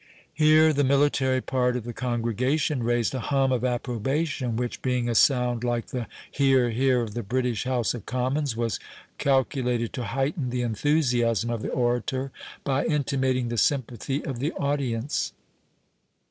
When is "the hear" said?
5.89-6.71